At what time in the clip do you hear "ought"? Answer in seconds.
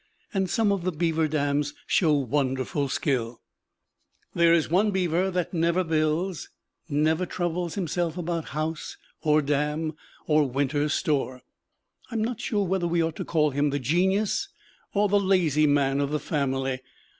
13.03-13.15